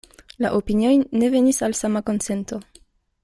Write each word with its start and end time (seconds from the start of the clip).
La 0.45 0.49
opinioj 0.59 0.93
ne 1.23 1.29
venis 1.37 1.61
al 1.69 1.77
sama 1.81 2.03
konsento. 2.09 2.63